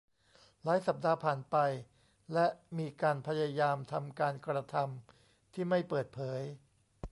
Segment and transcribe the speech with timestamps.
[0.63, 1.55] หลายสัปดาห์ผ่านไป
[2.33, 6.41] และมีการพยายามทำการกระทำที่ไม่เปิดเผย